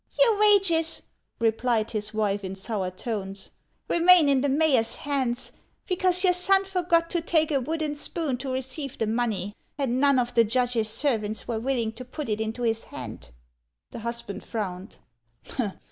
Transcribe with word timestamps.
"Your 0.19 0.39
wages," 0.39 1.03
replied 1.37 1.91
his 1.91 2.11
wife 2.11 2.43
in 2.43 2.55
sour 2.55 2.89
tones, 2.89 3.51
"remain 3.87 4.27
in 4.29 4.41
the 4.41 4.49
mayor's 4.49 4.95
hands, 4.95 5.51
because 5.85 6.23
your 6.23 6.33
son 6.33 6.65
forgot 6.65 7.07
to 7.11 7.21
take 7.21 7.51
a 7.51 7.61
wooden 7.61 7.93
spoon 7.93 8.37
to 8.37 8.51
receive 8.51 8.97
the 8.97 9.05
money, 9.05 9.55
and 9.77 9.99
none 9.99 10.17
of 10.17 10.33
the 10.33 10.43
judge's 10.43 10.89
servants 10.89 11.47
were 11.47 11.59
willing 11.59 11.91
to 11.91 12.03
put 12.03 12.29
it 12.29 12.41
into 12.41 12.63
his 12.63 12.85
hand." 12.85 13.29
The 13.91 13.99
husband 13.99 14.43
frowned. 14.43 14.97